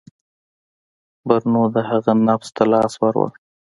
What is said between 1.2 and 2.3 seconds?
برونو د هغه